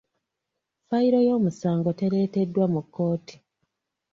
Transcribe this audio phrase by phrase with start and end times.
[0.87, 3.35] Fayiro y’omusango tereeteddwa mu kkooti.